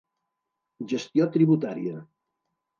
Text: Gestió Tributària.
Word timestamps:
Gestió 0.95 1.29
Tributària. 1.37 2.05